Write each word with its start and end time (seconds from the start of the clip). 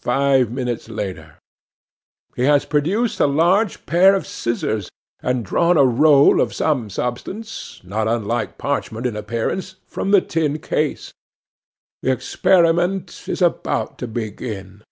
'Five 0.00 0.50
minutes 0.50 0.88
later. 0.88 1.34
'HE 2.34 2.44
has 2.44 2.64
produced 2.64 3.20
a 3.20 3.26
large 3.26 3.84
pair 3.84 4.14
of 4.14 4.26
scissors, 4.26 4.88
and 5.22 5.44
drawn 5.44 5.76
a 5.76 5.84
roll 5.84 6.40
of 6.40 6.54
some 6.54 6.88
substance, 6.88 7.78
not 7.84 8.08
unlike 8.08 8.56
parchment 8.56 9.04
in 9.04 9.16
appearance, 9.16 9.76
from 9.86 10.12
the 10.12 10.22
tin 10.22 10.60
case. 10.60 11.12
The 12.00 12.10
experiment 12.10 13.24
is 13.28 13.42
about 13.42 13.98
to 13.98 14.08
begin. 14.08 14.82